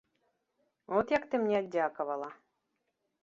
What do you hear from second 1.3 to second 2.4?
ты мне аддзякавала.